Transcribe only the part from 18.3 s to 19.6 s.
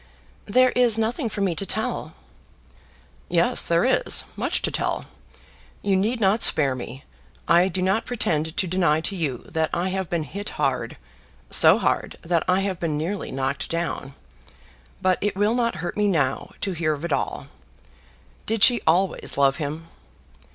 Did she always love